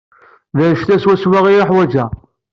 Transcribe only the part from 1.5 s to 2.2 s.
i uḥwaǧeɣ.